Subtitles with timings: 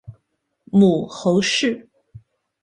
[0.71, 1.87] 母侯氏。